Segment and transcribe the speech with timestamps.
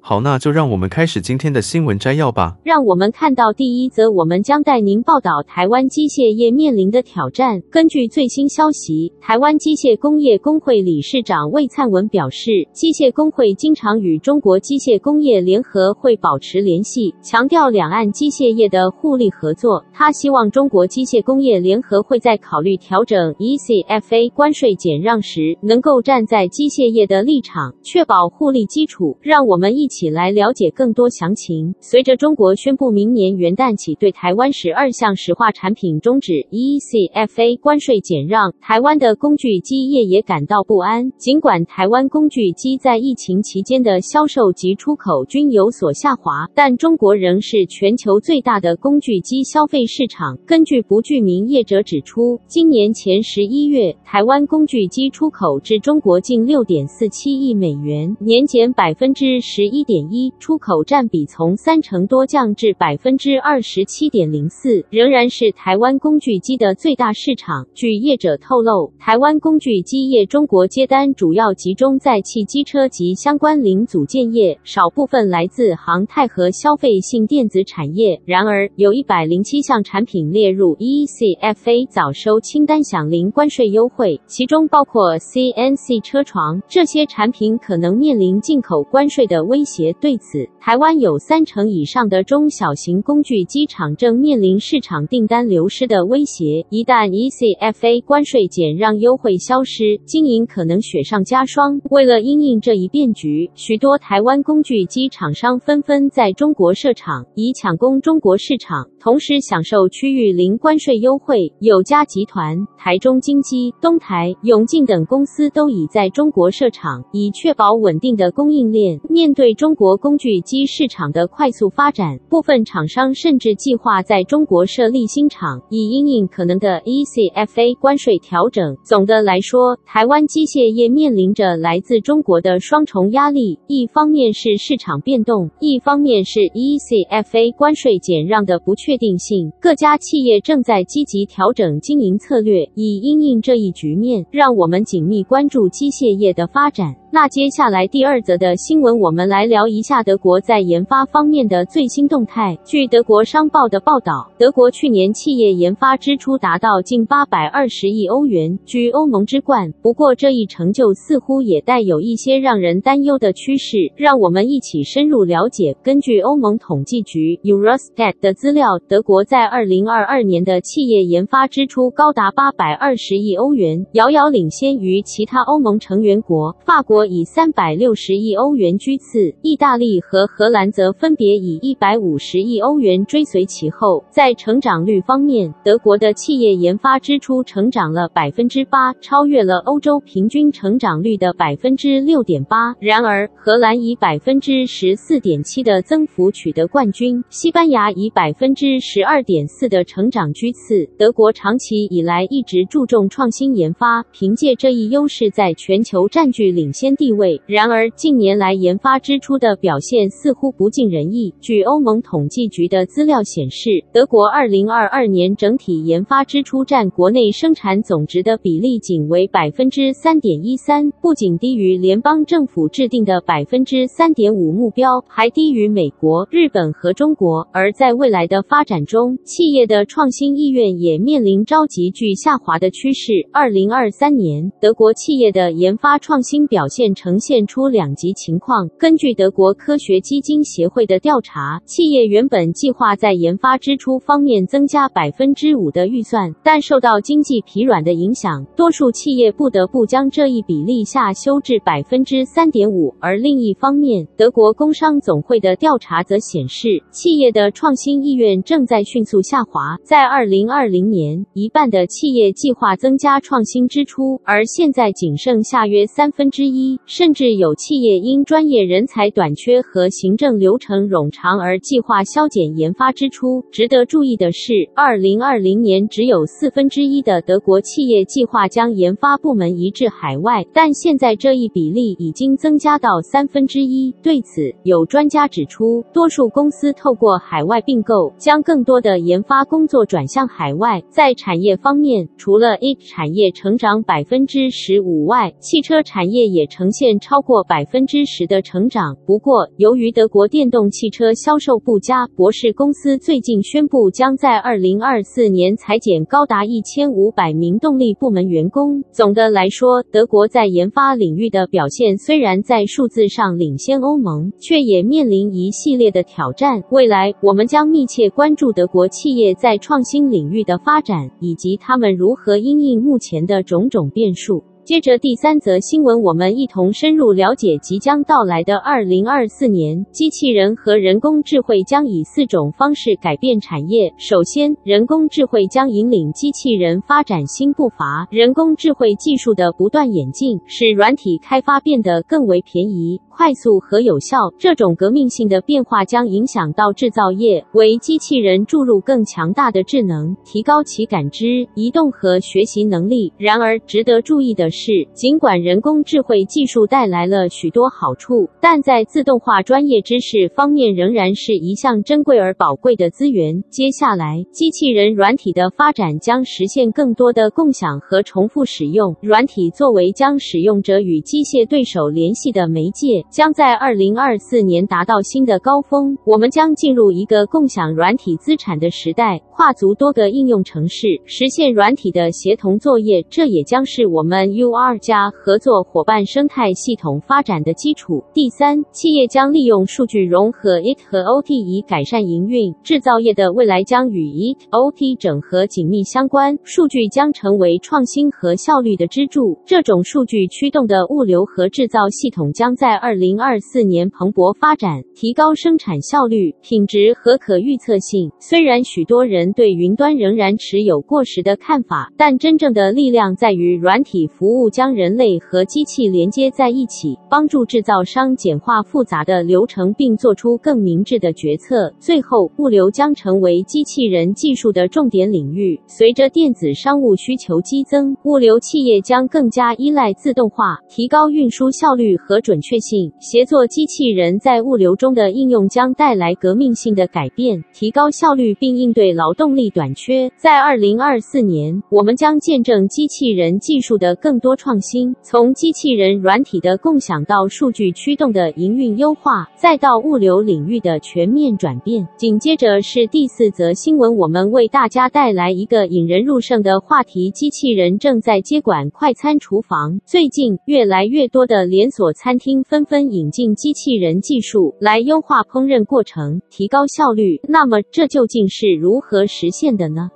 [0.00, 2.56] 好，那就让我们开始今天的新闻摘要吧。
[2.64, 7.60] 让我们看到第一则，我们将带您报道台湾机械业面临的挑战。
[7.70, 19.84] 根据最新消息，台湾机械工业工会理事长魏灿文表示，机械工会经常与中国机械工业联合会保持联系，强调两岸机械业的互利合作。
[19.92, 29.14] 他希望中国机械工业联合会在考虑调整 ECFA 关税减让时，能够站在机械业的立场，确保互利基础。
[29.20, 29.98] 让我们一起。
[29.98, 31.74] 起来了解更多详情。
[31.80, 41.10] 随着中国宣布明年元旦起对台湾十二项石化产品终止 ECFA 关税减让，台湾的工具机业也感到不安。
[41.18, 50.38] 尽管台湾工具机在疫情期间的销售及出口均有所下滑，但中国仍是全球最大的工具机消费市场。
[50.46, 59.77] 根据不具名业者指出，今年前十一月，台湾工具机出口至中国近六点四七亿美元，年减百分之十一。
[59.78, 67.64] 一点一出口占比从三成多降至百分之二十七点零四，仍然是台湾工具机的最大市场。
[67.74, 78.20] 据业者透露，台湾工具机业中国接单主要集中在汽机车及相关零组件业，少部分来自航太和消费性电子产业。
[78.24, 86.60] 然而，有一百零七项产品列入 ECFA 早收清单，享零关税优惠，其中包括 CNC 车床。
[86.66, 89.67] 这些产品可能面临进口关税的威胁。
[90.00, 96.66] 对此，台湾有三成以上的中小型工具机厂正面临市场订单流失的威胁。
[96.70, 101.80] 一旦 ECFA 关税减让优惠消失，经营可能雪上加霜。
[101.90, 111.52] 为了因应这一变局，许多台湾工具机厂商纷纷在中国设厂，以抢攻中国市场，同时享受区域零关税优惠。
[111.60, 119.00] 友嘉集团、台中精机、东台、永进等公司都已在中国设厂，以确保稳定的供应链。
[119.08, 128.76] 面对中国工具机市场的快速发展，部分厂商甚至计划在中国设立新厂，以因应可能的 ECFA 关税调整。
[128.84, 139.50] 总的来说，台湾机械业面临着来自中国的双重压力：一方面是市场变动，一方面是 ECFA 关税减让的不确定性。
[139.60, 144.24] 各家企业正在积极调整经营策略，以因应这一局面。
[144.30, 146.94] 让我们紧密关注机械业的发展。
[147.10, 152.56] 那接下来第二则的新闻，我们来聊一下德国在研发方面的最新动态。
[152.64, 159.72] 据德国商报的报道，德国去年企业研发支出达到近八百二十亿欧元，居欧盟之冠。
[159.82, 163.78] 不过，这一成就似乎也带有一些让人担忧的趋势。
[163.96, 165.76] 让我们一起深入了解。
[165.82, 176.98] 根据欧盟统计局 Eurostat 的资料，德国在二零二二年的企业研发支出高达八百二十亿欧元，遥遥领先于其他欧盟成员国，法国。
[177.08, 184.04] 以三百六十亿欧元居次，意大利和荷兰则分别以一百五十亿欧元追随其后。
[184.10, 192.74] 在成长率方面，德国的企业研发支出成长了百分之八，超越了欧洲平均成长率的百分之六点八。
[192.80, 200.84] 然而，荷兰以百分之十四点七的增幅取得冠军，西班牙以百分之十二点四的成长居次。
[200.98, 207.40] 德国长期以来一直注重创新研发，凭借这一优势，在全球占据领先地位。
[207.46, 211.34] 然而，近年来研发支出出的表现似乎不尽人意。
[211.38, 227.46] 据欧盟统计局的资料显示，德国2022年整体研发支出占国内生产总值的比例仅为百分之三点一三，不仅低于联邦政府制定的百分之三点五目标，还低于美国、日本和中国。
[227.52, 233.12] 而在未来的发展中，企业的创新意愿也面临着急剧下滑的趋势。
[233.34, 238.70] 2023年，德国企业的研发创新表现呈现出两极情况。
[238.78, 252.94] 根据德国科学基金协会的调查，企业原本计划在研发支出方面增加百分之五的预算，但受到经济疲软的影响，多数企业不得不将这一比例下修至百分之三点五。
[253.00, 259.76] 而另一方面，德国工商总会的调查则显示，企业的创新意愿正在迅速下滑。
[259.82, 266.78] 在二零二零年，一半的企业计划增加创新支出，而现在仅剩下约三分之一。
[266.86, 273.44] 甚至有企业因专业人才才短缺和行政流程冗长而计划削减研发支出。
[273.52, 283.94] 值得注意的是，二零二零年只有四分之一的德国企业计划将研发部门移至海外，但现在这一比例已经增加到三分之一。
[284.02, 290.82] 对此，有专家指出，多数公司透过海外并购，将更多的研发工作转向海外。
[290.90, 298.87] 在产业方面，除了 IT 产业成长百分之十五外，汽车产业也呈现超过百分之十的成长。
[299.06, 308.82] 不过，由于德国电动汽车销售不佳，博世公司最近宣布将在二零二四年裁减高达一千五百名动力部门员工。
[308.92, 316.62] 总的来说，德国在研发领域的表现虽然在数字上领先欧盟，却也面临一系列的挑战。
[316.70, 324.42] 未来，我们将密切关注德国企业在创新领域的发展，以及他们如何因应目前的种种变数。
[324.68, 333.94] 接着第三则新闻，我们一同深入了解即将到来的二零二四年，机器人和人工智慧将以四种方式改变产业。
[333.96, 338.06] 首先，人工智慧将引领机器人发展新步伐。
[338.10, 343.00] 人工智慧技术的不断演进，使软体开发变得更为便宜。
[343.18, 353.12] 快速和有效，这种革命性的变化将影响到制造业，为机器人注入更强大的智能，提高其感知、移动和学习能力。
[353.18, 363.42] 然而，值得注意的是，尽管人工智慧技术带来了许多好处，但在自动化专业知识方面仍然是一项珍贵而宝贵的资源。
[363.50, 368.94] 接下来，机器人软体的发展将实现更多的共享和重复使用。
[369.02, 373.04] 软体作为将使用者与机械对手联系的媒介。
[373.10, 375.96] 将在二零二四年达到新的高峰。
[376.04, 383.02] 我们将进入一个共享软体资产的时代，跨足多个应用城市，实现软体的协同作业。
[383.08, 388.04] 这也将是我们 UR 加合作伙伴生态系统发展的基础。
[388.12, 392.54] 第三，企业将利用数据融合 IT 和 OT 以改善营运。
[392.62, 399.38] 制造业的未来将与 IT、OT 整合紧密相关，数据将成为创新和效率的支柱。
[399.46, 408.10] 这种数据驱动的物流和制造系统将在二零二四年蓬勃发展，提高生产效率、品质和可预测性。
[408.18, 421.72] 虽然许多人对云端仍然持有过时的看法，但真正的力量在于软体服务将人类和机器连接在一起，帮助制造商简化复杂的流程并做出更明智的决策。
[421.78, 425.60] 最后，物流将成为机器人技术的重点领域。
[425.68, 432.87] 随着电子商务需求激增，物流企业将更加依赖自动化，提高运输效率和准确性。
[433.00, 440.10] 协作机器人在物流中的应用将带来革命性的改变，提高效率并应对劳动力短缺。
[440.16, 451.86] 在二零二四年，我们将见证机器人技术的更多创新，从机器人软体的共享到数据驱动的营运优化，再到物流领域的全面转变。
[451.96, 459.80] 紧接着是第四则新闻，我们为大家带来一个引人入胜的话题：机器人正在接管快餐厨房。
[459.84, 462.88] 最近，越来越多的连锁餐厅纷分。
[462.90, 467.20] 引进机器人技术来优化烹饪过程，提高效率。
[467.28, 469.90] 那么，这究竟是如何实现的呢？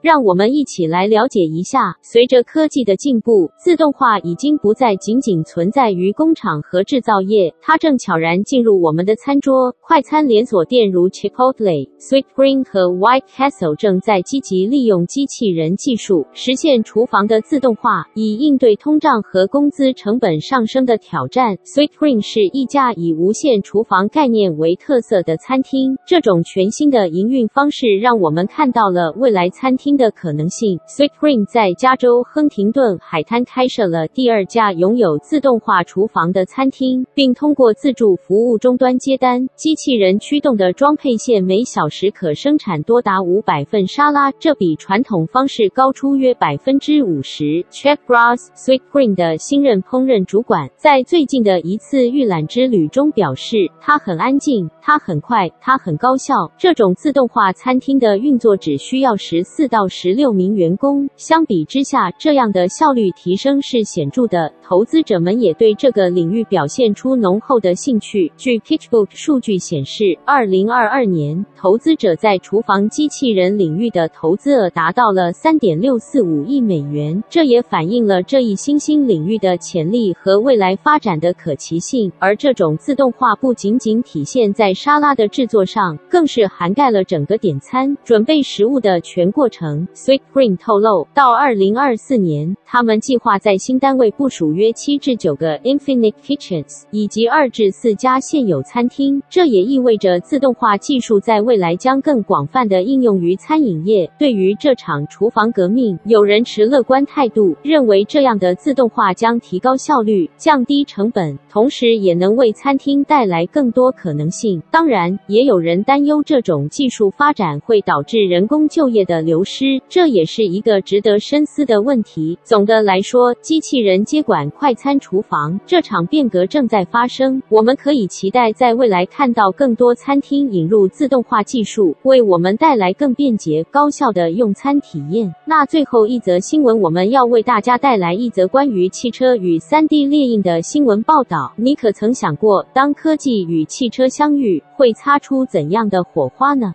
[0.00, 1.96] 让我们一起来了解一下。
[2.02, 9.74] 随着科技的进步，自动化已经不再仅仅存在于工厂和制造业，它正悄然进入我们的餐桌。
[9.80, 21.56] 快餐连锁店如 Chipotle、Sweetgreen 和 White Castle 正在积极利用机器人技术，实现厨房的自动化，以应对通胀和工资成本上升的挑战。
[21.64, 30.78] Sweetgreen 是一家以无线厨房概念为特色的餐厅，这种全新的营运方式让我们看到了未来餐厅的可能性。
[30.86, 47.64] Sweetgreen 在加州亨廷顿海滩开设了第二家拥有自动化厨房的餐厅，并通过自助服务终端接单，机器人驱动的装配线每小时可生产多达五百份沙拉，这比传统方式高出约百分之五十。
[47.70, 56.52] Chef Ross Sweetgreen 的新任烹饪主管在最近的一次预览之旅中表示：“它很安静，它很快，它很高效。
[56.58, 64.52] 这种自动化餐厅的运作只需要十四到。”到十六名员工，相比之下，这样的效率提升是显著的。
[64.60, 68.32] 投资者们也对这个领域表现出浓厚的兴趣。
[68.36, 82.10] 据 PitchBook 数据显示，二零二二年，投资者在厨房机器人领域的投资额达到了三点六四五亿美元，这也反映了这一新兴领域的潜力和未来发展的可期性。
[82.18, 89.67] 而这种自动化不仅仅体现在沙拉的制作上，更是涵盖了整个点餐、准备食物的全过程。
[89.94, 99.22] Sweetgreen 透露，到二零二四年，他们计划在新单位部署约七至九个 Infinite Kitchens，以及二至四家现有餐厅。
[99.28, 104.10] 这也意味着自动化技术在未来将更广泛地应用于餐饮业。
[104.18, 114.62] 对于这场厨房革命，有人持乐观态度，认为这样的自动化将提高效率、降低成本，同时也能为餐厅带来更多可能性。
[114.70, 119.57] 当然，也有人担忧这种技术发展会导致人工就业的流失，
[119.88, 122.38] 这也是一个值得深思的问题。
[122.44, 127.42] 总的来说，机器人接管快餐厨房，这场变革正在发生。
[127.48, 135.34] 我们可以期待在未来看到更多餐厅引入自动化技术，为我们带来更便捷、高效的用餐体验。
[135.44, 141.52] 那最后一则新闻，我们要为大家带来一则关于汽车与 3D 列印的新闻报道。
[141.56, 146.74] 你可曾想过，当科技与汽车相遇，会擦出怎样的火花呢？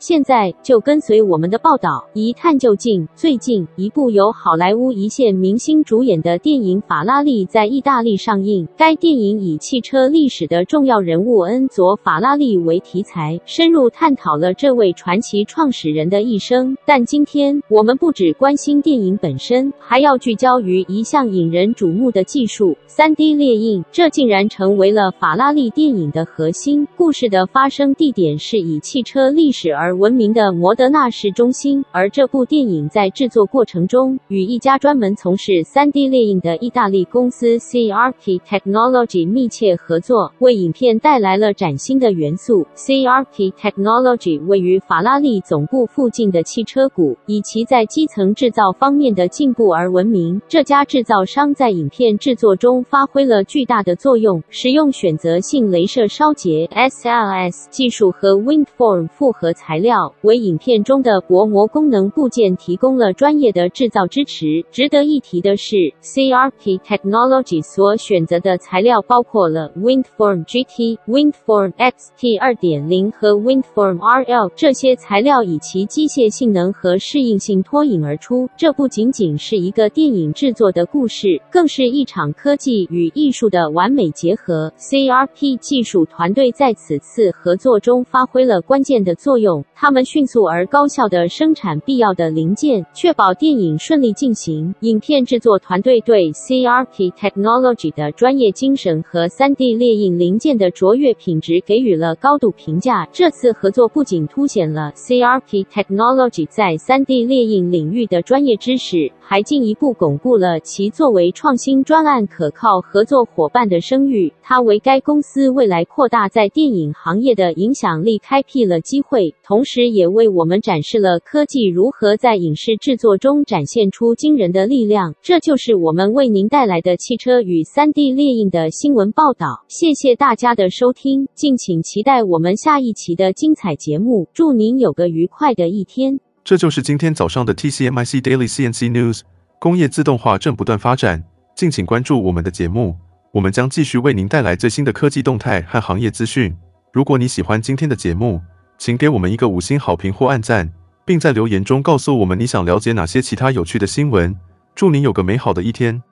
[0.00, 3.06] 现在就跟随我们的报道一探究竟。
[3.14, 8.66] 最近，一部由好莱坞一线明星主演的电影《法拉利》在意大利上映。
[8.78, 16.74] 该电影以汽车历史的重要人物恩佐·法拉利为题材，深入探讨了这位传奇创始人的一生。
[16.86, 23.84] 但今天，我们不只关心电影本身，还要聚焦于一项引人瞩目的技术 ——3D 列印。
[23.92, 26.88] 这竟然成为了法拉利电影的核心。
[26.96, 42.64] 故事的发生地点是以汽车历史而而闻名的摩德纳市中心，而这部电影在制作过程中与一家专门从事 3D 列印的意大利公司 CRP Technology 密切合作，为影片带来了崭新的元素。
[42.76, 50.40] CRP Technology 位于法拉利总部附近的汽车谷，以其在基层制造方面的进步而闻名。
[50.46, 60.14] 这家制造商在影片制作中发挥了巨大的作用，使用选择性镭射烧结 SLS 技术和 WindForm 复合材料。
[60.22, 64.64] 为影片中的薄膜功能部件提供了专业的制造支持。
[64.70, 74.50] 值得一提的是，CRP Technology 所选择的材料包括了 WindForm GT、WindForm XT 2.0和 WindForm RL。
[74.54, 78.48] 这些材料以其机械性能和适应性脱颖而出。
[78.56, 84.72] 这不仅仅是一个电影制作的故事，更是一场科技与艺术的完美结合。
[84.78, 89.64] CRP 技术团队在此次合作中发挥了关键的作用。
[89.74, 94.74] 他们迅速而高效地生产必要的零件，确保电影顺利进行。
[94.80, 103.08] 影片制作团队对 CRP Technology 的专业精神和 3D 列印零件的卓越品质给予了高度评价。
[103.10, 114.32] 这次合作不仅凸显了 CRP Technology 在 3D 列印领域的专业知识，还进一步巩固了其作为创新专案可靠合作伙伴的声誉。
[114.42, 119.80] 它为该公司未来扩大在电影行业的影响力开辟了机会，同时。
[119.90, 125.12] 也为我们展示了科技如何在影视制作中展现出惊人的力量。
[125.20, 129.64] 这就是我们为您带来的汽车与 3D 列印的新闻报道。
[129.66, 134.28] 谢谢大家的收听，敬请期待我们下一期的精彩节目。
[134.32, 136.20] 祝您有个愉快的一天。
[136.44, 139.22] 这就是今天早上的 TCMIC Daily CNC News。
[139.58, 141.24] 工业自动化正不断发展，
[141.56, 142.94] 敬请关注我们的节目，
[143.32, 146.54] 我们将继续为您带来最新的科技动态和行业资讯。
[146.92, 148.40] 如果你喜欢今天的节目，
[148.80, 150.72] 请给我们一个五星好评或按赞，
[151.04, 154.34] 并在留言中告诉我们你想了解哪些其他有趣的新闻。
[154.74, 156.02] 祝您有个美好的一天。